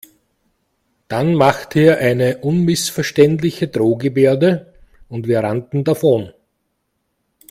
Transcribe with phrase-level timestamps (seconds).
[1.09, 4.73] Dann machte er eine unmissverständliche Drohgebärde
[5.09, 6.33] und wir rannten davon.